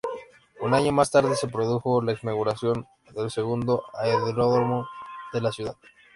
Un 0.61 0.73
año 0.73 0.91
más 0.91 1.11
tarde, 1.11 1.35
se 1.35 1.47
produjo 1.47 2.01
la 2.01 2.17
inauguración 2.19 2.87
del 3.15 3.29
segundo 3.29 3.83
aeródromo 3.93 4.87
de 5.31 5.41
la 5.41 5.51
ciudad. 5.51 5.75